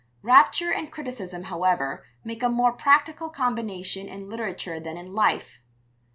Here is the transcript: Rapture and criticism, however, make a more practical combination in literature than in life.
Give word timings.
Rapture 0.23 0.73
and 0.73 0.91
criticism, 0.91 1.43
however, 1.43 2.05
make 2.23 2.41
a 2.41 2.49
more 2.49 2.71
practical 2.73 3.29
combination 3.29 4.07
in 4.09 4.29
literature 4.29 4.79
than 4.79 4.97
in 4.97 5.13
life. 5.13 5.59